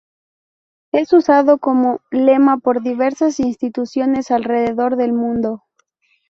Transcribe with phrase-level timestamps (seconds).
[0.91, 5.61] Es usado como lema por diversas instituciones alrededor del mundo.